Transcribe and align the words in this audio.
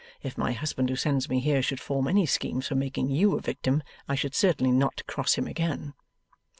If 0.23 0.35
my 0.35 0.51
husband, 0.53 0.89
who 0.89 0.95
sends 0.95 1.29
me 1.29 1.39
here, 1.41 1.61
should 1.61 1.79
form 1.79 2.07
any 2.07 2.25
schemes 2.25 2.65
for 2.67 2.73
making 2.73 3.11
YOU 3.11 3.37
a 3.37 3.39
victim, 3.39 3.83
I 4.09 4.15
should 4.15 4.33
certainly 4.33 4.71
not 4.71 5.05
cross 5.05 5.35
him 5.35 5.45
again. 5.45 5.93